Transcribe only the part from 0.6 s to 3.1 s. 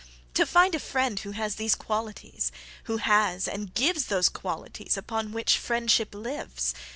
a friend who has these qualities, Who